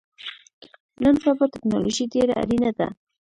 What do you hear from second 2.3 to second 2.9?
اړینه ده